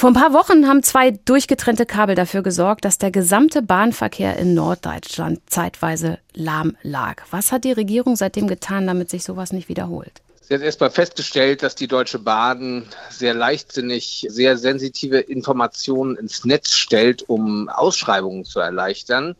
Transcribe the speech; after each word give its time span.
Vor 0.00 0.08
ein 0.08 0.14
paar 0.14 0.32
Wochen 0.32 0.66
haben 0.66 0.82
zwei 0.82 1.10
durchgetrennte 1.10 1.84
Kabel 1.84 2.14
dafür 2.14 2.40
gesorgt, 2.40 2.86
dass 2.86 2.96
der 2.96 3.10
gesamte 3.10 3.60
Bahnverkehr 3.60 4.38
in 4.38 4.54
Norddeutschland 4.54 5.40
zeitweise 5.44 6.18
lahm 6.32 6.74
lag. 6.82 7.22
Was 7.32 7.52
hat 7.52 7.64
die 7.64 7.72
Regierung 7.72 8.16
seitdem 8.16 8.48
getan, 8.48 8.86
damit 8.86 9.10
sich 9.10 9.24
sowas 9.24 9.52
nicht 9.52 9.68
wiederholt? 9.68 10.22
Sie 10.40 10.54
hat 10.54 10.62
erstmal 10.62 10.90
festgestellt, 10.90 11.62
dass 11.62 11.74
die 11.74 11.86
Deutsche 11.86 12.18
Bahn 12.18 12.86
sehr 13.10 13.34
leichtsinnig 13.34 14.26
sehr 14.30 14.56
sensitive 14.56 15.18
Informationen 15.18 16.16
ins 16.16 16.46
Netz 16.46 16.72
stellt, 16.72 17.28
um 17.28 17.68
Ausschreibungen 17.68 18.46
zu 18.46 18.58
erleichtern. 18.58 19.36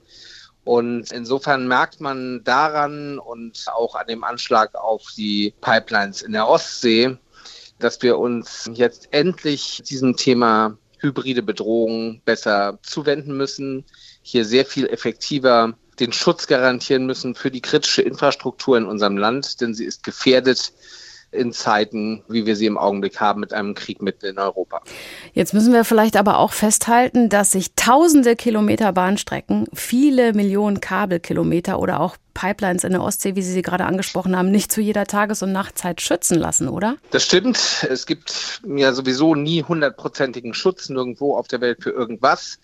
Und 0.65 1.11
insofern 1.11 1.69
merkt 1.69 2.03
man 2.03 2.45
daran 2.45 3.19
und 3.19 3.65
auch 3.75 3.95
an 3.95 4.09
dem 4.09 4.25
Anschlag 4.25 4.75
auf 4.75 5.07
die 5.17 5.55
Pipelines 5.63 6.21
in 6.21 6.33
der 6.33 6.47
Ostsee, 6.47 7.17
dass 7.81 8.03
wir 8.03 8.19
uns 8.19 8.71
jetzt 8.73 9.09
endlich 9.11 9.83
diesem 9.83 10.17
Thema 10.17 10.79
hybride 10.99 11.43
Bedrohung 11.43 12.21
besser 12.25 12.79
zuwenden 12.83 13.37
müssen, 13.37 13.85
hier 14.23 14.45
sehr 14.45 14.67
viel 14.67 14.87
effektiver 14.87 15.75
den 15.99 16.13
Schutz 16.13 16.47
garantieren 16.47 17.07
müssen 17.07 17.35
für 17.35 17.51
die 17.51 17.61
kritische 17.61 18.03
Infrastruktur 18.03 18.77
in 18.77 18.87
unserem 18.87 19.17
Land, 19.17 19.61
denn 19.61 19.75
sie 19.75 19.85
ist 19.85 20.03
gefährdet 20.03 20.73
in 21.33 21.53
Zeiten, 21.53 22.23
wie 22.29 22.47
wir 22.47 22.57
sie 22.57 22.67
im 22.67 22.77
Augenblick 22.77 23.21
haben, 23.21 23.41
mit 23.41 23.53
einem 23.53 23.75
Krieg 23.75 24.03
mitten 24.03 24.27
in 24.27 24.39
Europa. 24.39 24.83
Jetzt 25.33 25.55
müssen 25.55 25.73
wir 25.73 25.85
vielleicht 25.85 26.17
aber 26.17 26.39
auch 26.39 26.53
festhalten, 26.53 27.29
dass 27.29 27.53
sich 27.53 27.75
tausende 27.75 28.35
Kilometer 28.35 28.93
Bahnstrecken, 28.93 29.67
viele 29.73 30.33
Millionen 30.33 30.81
Kabelkilometer 30.81 31.79
oder 31.79 32.01
auch 32.01 32.17
Pipelines 32.35 32.85
in 32.85 32.93
der 32.93 33.03
Ostsee, 33.03 33.37
wie 33.37 33.43
Sie 33.43 33.53
sie 33.53 33.63
gerade 33.63 33.85
angesprochen 33.85 34.37
haben, 34.37 34.51
nicht 34.51 34.73
zu 34.73 34.81
jeder 34.81 35.05
Tages- 35.07 35.43
und 35.43 35.53
Nachtzeit 35.53 36.01
schützen 36.01 36.39
lassen, 36.39 36.69
oder? 36.69 36.97
Das 37.11 37.25
stimmt. 37.25 37.87
Es 37.89 38.07
gibt 38.07 38.63
ja 38.67 38.93
sowieso 38.93 39.35
nie 39.35 39.63
hundertprozentigen 39.63 40.55
Schutz 40.55 40.89
nirgendwo 40.89 41.37
auf 41.37 41.49
der 41.49 41.61
Welt 41.61 41.83
für 41.83 41.91
irgendwas 41.91 42.59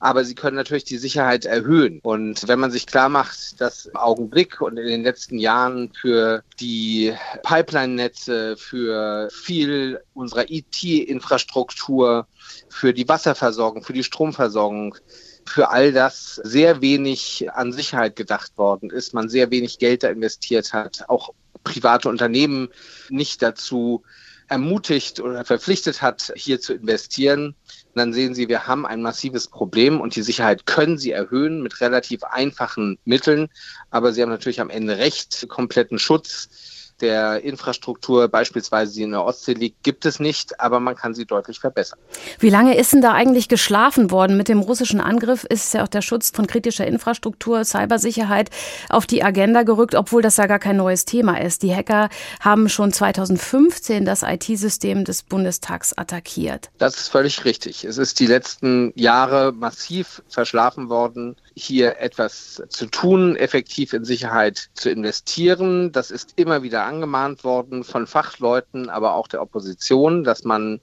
aber 0.00 0.24
sie 0.24 0.34
können 0.34 0.56
natürlich 0.56 0.84
die 0.84 0.96
Sicherheit 0.96 1.44
erhöhen. 1.44 2.00
Und 2.02 2.48
wenn 2.48 2.58
man 2.58 2.70
sich 2.70 2.86
klar 2.86 3.10
macht, 3.10 3.60
dass 3.60 3.84
im 3.84 3.96
Augenblick 3.96 4.62
und 4.62 4.78
in 4.78 4.86
den 4.86 5.02
letzten 5.02 5.38
Jahren 5.38 5.92
für 5.92 6.42
die 6.58 7.14
Pipeline-Netze, 7.42 8.56
für 8.56 9.28
viel 9.30 10.00
unserer 10.14 10.50
IT-Infrastruktur, 10.50 12.26
für 12.70 12.94
die 12.94 13.08
Wasserversorgung, 13.08 13.84
für 13.84 13.92
die 13.92 14.02
Stromversorgung, 14.02 14.96
für 15.46 15.68
all 15.68 15.92
das 15.92 16.36
sehr 16.44 16.80
wenig 16.80 17.48
an 17.52 17.72
Sicherheit 17.72 18.16
gedacht 18.16 18.56
worden 18.56 18.88
ist, 18.88 19.12
man 19.12 19.28
sehr 19.28 19.50
wenig 19.50 19.78
Geld 19.78 20.02
da 20.02 20.08
investiert 20.08 20.72
hat, 20.72 21.04
auch 21.08 21.34
private 21.62 22.08
Unternehmen 22.08 22.68
nicht 23.10 23.42
dazu 23.42 24.02
ermutigt 24.50 25.20
oder 25.20 25.44
verpflichtet 25.44 26.02
hat, 26.02 26.32
hier 26.34 26.60
zu 26.60 26.74
investieren, 26.74 27.54
dann 27.94 28.12
sehen 28.12 28.34
Sie, 28.34 28.48
wir 28.48 28.66
haben 28.66 28.84
ein 28.84 29.00
massives 29.00 29.48
Problem 29.48 30.00
und 30.00 30.16
die 30.16 30.22
Sicherheit 30.22 30.66
können 30.66 30.98
Sie 30.98 31.12
erhöhen 31.12 31.62
mit 31.62 31.80
relativ 31.80 32.24
einfachen 32.24 32.98
Mitteln. 33.04 33.48
Aber 33.90 34.12
Sie 34.12 34.22
haben 34.22 34.28
natürlich 34.28 34.60
am 34.60 34.70
Ende 34.70 34.98
recht, 34.98 35.48
kompletten 35.48 35.98
Schutz 35.98 36.89
der 37.00 37.42
Infrastruktur, 37.42 38.28
beispielsweise 38.28 38.94
die 38.94 39.02
in 39.02 39.12
der 39.12 39.24
Ostsee 39.24 39.54
liegt, 39.54 39.82
gibt 39.82 40.04
es 40.06 40.20
nicht, 40.20 40.60
aber 40.60 40.80
man 40.80 40.96
kann 40.96 41.14
sie 41.14 41.26
deutlich 41.26 41.60
verbessern. 41.60 41.98
Wie 42.38 42.50
lange 42.50 42.76
ist 42.76 42.92
denn 42.92 43.00
da 43.00 43.12
eigentlich 43.12 43.48
geschlafen 43.48 44.10
worden? 44.10 44.36
Mit 44.36 44.48
dem 44.48 44.60
russischen 44.60 45.00
Angriff 45.00 45.44
ist 45.44 45.74
ja 45.74 45.82
auch 45.82 45.88
der 45.88 46.02
Schutz 46.02 46.30
von 46.30 46.46
kritischer 46.46 46.86
Infrastruktur, 46.86 47.64
Cybersicherheit 47.64 48.50
auf 48.88 49.06
die 49.06 49.22
Agenda 49.22 49.62
gerückt, 49.62 49.94
obwohl 49.94 50.22
das 50.22 50.36
ja 50.36 50.46
gar 50.46 50.58
kein 50.58 50.76
neues 50.76 51.04
Thema 51.04 51.40
ist. 51.40 51.62
Die 51.62 51.74
Hacker 51.74 52.08
haben 52.40 52.68
schon 52.68 52.92
2015 52.92 54.04
das 54.04 54.22
IT-System 54.22 55.04
des 55.04 55.22
Bundestags 55.22 55.96
attackiert. 55.96 56.70
Das 56.78 56.96
ist 56.96 57.08
völlig 57.08 57.44
richtig. 57.44 57.84
Es 57.84 57.98
ist 57.98 58.20
die 58.20 58.26
letzten 58.26 58.92
Jahre 58.94 59.52
massiv 59.52 60.22
verschlafen 60.28 60.88
worden, 60.88 61.36
hier 61.54 61.98
etwas 61.98 62.62
zu 62.68 62.86
tun, 62.86 63.36
effektiv 63.36 63.92
in 63.92 64.04
Sicherheit 64.04 64.70
zu 64.74 64.90
investieren. 64.90 65.92
Das 65.92 66.10
ist 66.10 66.32
immer 66.36 66.62
wieder 66.62 66.84
angemahnt 66.90 67.44
worden 67.44 67.84
von 67.84 68.06
Fachleuten, 68.06 68.90
aber 68.90 69.14
auch 69.14 69.28
der 69.28 69.42
Opposition, 69.42 70.24
dass 70.24 70.44
man 70.44 70.80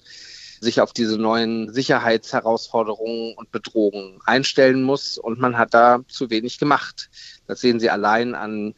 sich 0.59 0.81
auf 0.81 0.91
diese 0.93 1.17
neuen 1.17 1.71
Sicherheitsherausforderungen 1.71 3.35
und 3.35 3.51
Bedrohungen 3.51 4.19
einstellen 4.25 4.83
muss. 4.83 5.17
Und 5.17 5.39
man 5.39 5.57
hat 5.57 5.73
da 5.73 6.01
zu 6.07 6.29
wenig 6.29 6.59
gemacht. 6.59 7.09
Das 7.45 7.61
sehen 7.61 7.79
Sie 7.79 7.89
allein 7.89 8.35
an 8.35 8.75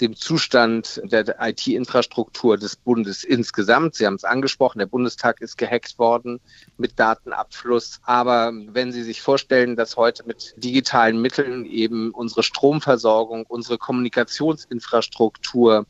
dem 0.00 0.16
Zustand 0.16 1.02
der 1.04 1.36
IT-Infrastruktur 1.40 2.56
des 2.58 2.76
Bundes 2.76 3.24
insgesamt. 3.24 3.94
Sie 3.94 4.04
haben 4.04 4.16
es 4.16 4.24
angesprochen, 4.24 4.80
der 4.80 4.86
Bundestag 4.86 5.40
ist 5.40 5.56
gehackt 5.56 5.96
worden 5.98 6.40
mit 6.76 6.98
Datenabfluss. 6.98 8.00
Aber 8.02 8.52
wenn 8.52 8.90
Sie 8.90 9.04
sich 9.04 9.22
vorstellen, 9.22 9.76
dass 9.76 9.96
heute 9.96 10.26
mit 10.26 10.54
digitalen 10.56 11.22
Mitteln 11.22 11.64
eben 11.64 12.10
unsere 12.10 12.42
Stromversorgung, 12.42 13.46
unsere 13.46 13.78
Kommunikationsinfrastruktur, 13.78 15.86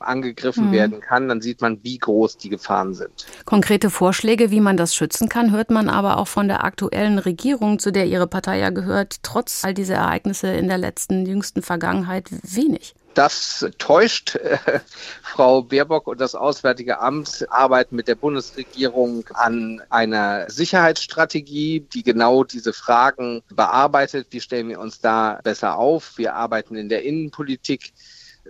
angegriffen 0.00 0.68
mhm. 0.68 0.72
werden 0.72 1.00
kann, 1.00 1.28
dann 1.28 1.40
sieht 1.40 1.60
man, 1.60 1.82
wie 1.82 1.98
groß 1.98 2.38
die 2.38 2.48
Gefahren 2.48 2.94
sind. 2.94 3.26
Konkrete 3.44 3.90
Vorschläge, 3.90 4.50
wie 4.50 4.60
man 4.60 4.76
das 4.76 4.94
schützen 4.94 5.28
kann, 5.28 5.52
hört 5.52 5.70
man 5.70 5.88
aber 5.88 6.18
auch 6.18 6.28
von 6.28 6.48
der 6.48 6.64
aktuellen 6.64 7.18
Regierung, 7.18 7.78
zu 7.78 7.92
der 7.92 8.06
Ihre 8.06 8.26
Partei 8.26 8.58
ja 8.58 8.70
gehört, 8.70 9.22
trotz 9.22 9.64
all 9.64 9.74
dieser 9.74 9.96
Ereignisse 9.96 10.48
in 10.48 10.68
der 10.68 10.78
letzten, 10.78 11.26
jüngsten 11.26 11.62
Vergangenheit 11.62 12.26
wenig. 12.42 12.94
Das 13.18 13.66
täuscht. 13.78 14.38
Frau 15.22 15.62
Baerbock 15.62 16.06
und 16.06 16.20
das 16.20 16.36
Auswärtige 16.36 17.00
Amt 17.00 17.46
arbeiten 17.50 17.96
mit 17.96 18.06
der 18.06 18.14
Bundesregierung 18.14 19.24
an 19.34 19.82
einer 19.90 20.48
Sicherheitsstrategie, 20.48 21.80
die 21.80 22.04
genau 22.04 22.44
diese 22.44 22.72
Fragen 22.72 23.42
bearbeitet. 23.48 24.28
Wie 24.30 24.40
stellen 24.40 24.68
wir 24.68 24.78
uns 24.78 25.00
da 25.00 25.40
besser 25.42 25.78
auf? 25.78 26.16
Wir 26.16 26.34
arbeiten 26.34 26.76
in 26.76 26.88
der 26.88 27.02
Innenpolitik 27.02 27.92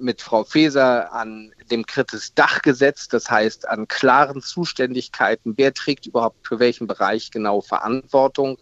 mit 0.01 0.23
Frau 0.23 0.45
Faeser 0.45 1.13
an 1.13 1.53
dem 1.71 1.87
Kritis 1.87 2.35
Dachgesetz, 2.35 3.09
das 3.09 3.31
heißt 3.31 3.69
an 3.69 3.89
klaren 3.89 4.43
Zuständigkeiten, 4.43 5.55
wer 5.57 5.75
trägt 5.75 6.07
überhaupt 6.07 6.47
für 6.47 6.59
welchen 6.59 6.87
Bereich 6.87 7.31
genau 7.31 7.61
Verantwortung. 7.61 8.59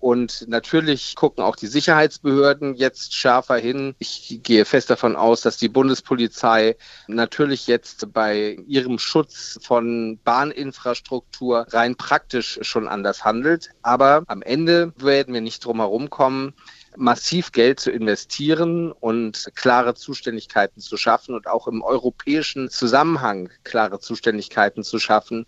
Und 0.00 0.46
natürlich 0.48 1.14
gucken 1.14 1.44
auch 1.44 1.56
die 1.56 1.66
Sicherheitsbehörden 1.66 2.74
jetzt 2.74 3.14
schärfer 3.14 3.58
hin. 3.58 3.94
Ich 3.98 4.40
gehe 4.42 4.64
fest 4.64 4.88
davon 4.88 5.14
aus, 5.14 5.42
dass 5.42 5.58
die 5.58 5.68
Bundespolizei 5.68 6.76
natürlich 7.06 7.66
jetzt 7.66 8.10
bei 8.14 8.56
ihrem 8.66 8.98
Schutz 8.98 9.58
von 9.62 10.18
Bahninfrastruktur 10.24 11.66
rein 11.70 11.96
praktisch 11.96 12.60
schon 12.62 12.88
anders 12.88 13.26
handelt. 13.26 13.68
Aber 13.82 14.22
am 14.26 14.40
Ende 14.40 14.94
werden 14.96 15.34
wir 15.34 15.42
nicht 15.42 15.62
drum 15.66 15.80
herum 15.80 16.08
kommen, 16.08 16.54
massiv 17.00 17.52
Geld 17.52 17.80
zu 17.80 17.90
investieren 17.90 18.92
und 18.92 19.50
klare 19.54 19.94
Zuständigkeiten 19.94 20.80
zu 20.80 20.96
schaffen 20.96 21.34
und 21.34 21.46
auch 21.46 21.66
im 21.66 21.82
europäischen 21.82 22.70
Zusammenhang 22.70 23.50
klare 23.64 23.98
Zuständigkeiten 23.98 24.84
zu 24.84 24.98
schaffen, 24.98 25.46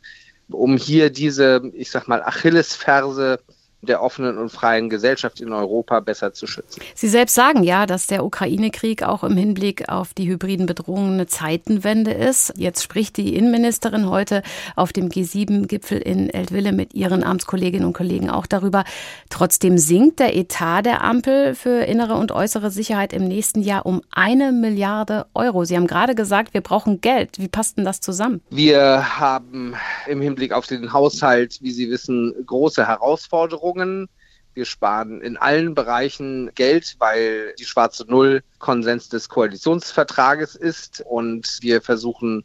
um 0.49 0.77
hier 0.77 1.11
diese, 1.11 1.63
ich 1.75 1.91
sag 1.91 2.09
mal, 2.09 2.23
Achillesferse 2.23 3.39
der 3.83 4.01
offenen 4.01 4.39
und 4.39 4.51
freien 4.51 4.89
Gesellschaft 4.89 5.41
in 5.41 5.53
Europa 5.53 5.99
besser 6.01 6.33
zu 6.33 6.47
schützen. 6.47 6.81
Sie 6.95 7.09
selbst 7.09 7.35
sagen 7.35 7.65
ja, 7.65 7.87
dass 7.87 8.07
der 8.07 8.25
Ukraine-Krieg 8.25 9.03
auch 9.03 9.25
im 9.25 9.37
Hinblick 9.37 9.89
auf 9.89 10.15
die 10.15 10.29
hybriden 10.29 10.67
Bedrohungen 10.67 11.15
eine 11.15 11.27
Zeitenwende 11.27 12.13
ist. 12.13 12.53
Jetzt 12.57 12.85
spricht 12.85 13.17
die 13.17 13.35
Innenministerin 13.35 14.09
heute 14.09 14.43
auf 14.77 14.93
dem 14.93 15.09
G7-Gipfel 15.09 15.99
in 15.99 16.31
Eltville 16.31 16.71
mit 16.71 16.95
ihren 16.95 17.25
Amtskolleginnen 17.25 17.87
und 17.87 17.93
Kollegen 17.93 18.31
auch 18.31 18.47
darüber. 18.47 18.85
Trotzdem 19.31 19.79
sinkt 19.79 20.21
der 20.21 20.37
Etat 20.37 20.83
der 20.83 21.03
Ampel 21.03 21.57
für 21.57 21.83
innere 21.83 22.15
und 22.15 22.31
äußere 22.31 22.71
Sicherheit 22.71 23.13
im 23.13 23.27
nächsten 23.27 23.63
Jahr 23.63 23.85
um 23.85 24.03
eine 24.13 24.53
Milliarde 24.53 25.27
Euro. 25.35 25.65
Sie 25.65 25.77
haben 25.77 25.89
gerade 25.89 26.15
gesagt, 26.15 26.55
wir 26.55 26.61
brauchen 26.61 27.01
Geld. 27.01 27.39
Wie 27.39 27.49
passt 27.49 27.79
denn 27.79 27.85
das 27.85 28.01
zusammen? 28.01 28.43
Wir 28.51 29.19
haben 29.19 29.75
im 30.07 30.21
Hinblick 30.21 30.53
auf 30.53 30.69
den 30.69 30.93
Haushalt, 30.93 31.59
wie 31.63 31.73
Sie 31.73 31.91
wissen, 31.91 32.33
große 32.47 32.87
Herausforderungen. 32.87 33.72
Veränderungen. 33.73 34.09
Wir 34.55 34.67
sparen 34.67 35.23
in 35.23 35.39
allen 35.39 35.75
Bereichen 35.75 36.51
Geld, 36.55 36.97
weil 36.99 37.55
die 37.59 37.65
schwarze 37.65 38.05
Null 38.07 38.43
Konsens 38.59 39.09
des 39.09 39.31
Koalitionsvertrages 39.31 40.57
ist 40.57 41.03
und 41.09 41.59
wir 41.63 41.81
versuchen 41.81 42.45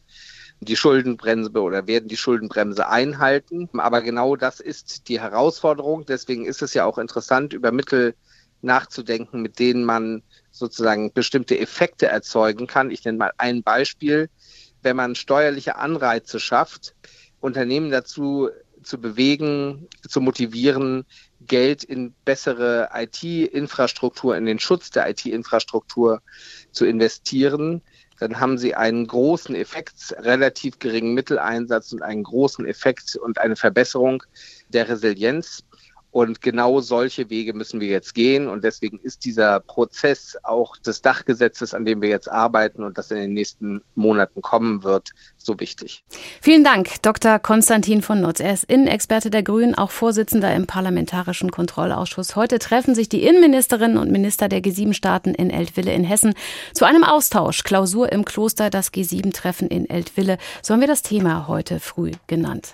die 0.62 0.78
Schuldenbremse 0.78 1.52
oder 1.52 1.86
werden 1.86 2.08
die 2.08 2.16
Schuldenbremse 2.16 2.88
einhalten. 2.88 3.70
Aber 3.74 4.02
genau 4.02 4.38
das 4.38 4.62
ist 4.62 5.10
die 5.10 5.20
Herausforderung. 5.20 6.06
Deswegen 6.06 6.46
ist 6.46 6.62
es 6.62 6.74
ja 6.74 6.86
auch 6.86 6.98
interessant, 6.98 7.52
über 7.52 7.74
Mittel 7.74 8.16
nachzudenken, 8.62 9.42
mit 9.42 9.60
denen 9.60 9.84
man 9.84 10.24
sozusagen 10.52 11.12
bestimmte 11.12 11.60
Effekte 11.60 12.08
erzeugen 12.08 12.68
kann. 12.68 12.90
Ich 12.90 13.04
nenne 13.04 13.18
mal 13.18 13.32
ein 13.38 13.64
Beispiel. 13.64 14.30
Wenn 14.82 14.96
man 14.96 15.16
steuerliche 15.16 15.76
Anreize 15.76 16.40
schafft, 16.40 16.96
Unternehmen 17.42 17.92
dazu 17.92 18.50
zu 18.84 19.00
bewegen, 19.00 19.88
zu 20.08 20.22
motivieren, 20.22 21.06
Geld 21.42 21.84
in 21.84 22.14
bessere 22.26 22.90
IT-Infrastruktur, 22.94 24.36
in 24.36 24.46
den 24.46 24.60
Schutz 24.60 24.90
der 24.90 25.10
IT-Infrastruktur 25.10 26.22
zu 26.72 26.86
investieren, 26.86 27.82
dann 28.20 28.40
haben 28.40 28.58
sie 28.58 28.74
einen 28.74 29.06
großen 29.06 29.56
Effekt, 29.56 30.16
relativ 30.18 30.80
geringen 30.80 31.14
Mitteleinsatz 31.14 31.92
und 31.92 32.02
einen 32.02 32.24
großen 32.24 32.66
Effekt 32.66 33.16
und 33.16 33.38
eine 33.38 33.56
Verbesserung 33.56 34.24
der 34.70 34.90
Resilienz. 34.90 35.64
Und 36.18 36.42
genau 36.42 36.82
solche 36.82 37.30
Wege 37.30 37.54
müssen 37.54 37.80
wir 37.80 37.90
jetzt 37.90 38.16
gehen. 38.16 38.48
Und 38.48 38.64
deswegen 38.64 38.98
ist 38.98 39.24
dieser 39.24 39.60
Prozess 39.60 40.36
auch 40.42 40.76
des 40.76 41.04
Dachgesetzes, 41.04 41.76
an 41.76 41.86
dem 41.86 42.02
wir 42.02 42.10
jetzt 42.10 42.28
arbeiten 42.28 42.82
und 42.82 42.98
das 42.98 43.12
in 43.12 43.18
den 43.18 43.34
nächsten 43.34 43.84
Monaten 43.94 44.42
kommen 44.42 44.84
wird, 44.84 45.12
so 45.38 45.60
wichtig. 45.60 46.04
Vielen 46.42 46.64
Dank, 46.64 47.04
Dr. 47.04 47.38
Konstantin 47.38 48.02
von 48.02 48.20
Nutz. 48.20 48.40
Er 48.40 48.52
ist 48.52 48.64
Innenexperte 48.64 49.30
der 49.30 49.44
Grünen, 49.44 49.76
auch 49.76 49.92
Vorsitzender 49.92 50.56
im 50.56 50.66
Parlamentarischen 50.66 51.52
Kontrollausschuss. 51.52 52.36
Heute 52.36 52.58
treffen 52.58 52.96
sich 52.96 53.10
die 53.10 53.22
Innenministerinnen 53.22 54.00
und 54.00 54.12
Minister 54.12 54.50
der 54.50 54.64
G7-Staaten 54.64 55.36
in 55.36 55.52
Eltville 55.52 55.94
in 55.94 56.04
Hessen 56.04 56.34
zu 56.74 56.86
einem 56.86 57.04
Austausch. 57.04 57.64
Klausur 57.64 58.12
im 58.12 58.26
Kloster, 58.26 58.72
das 58.72 58.92
G7-Treffen 58.92 59.68
in 59.68 59.88
Eltville. 59.88 60.40
So 60.64 60.74
haben 60.74 60.82
wir 60.82 60.88
das 60.88 61.04
Thema 61.04 61.48
heute 61.48 61.80
früh 61.80 62.14
genannt. 62.26 62.74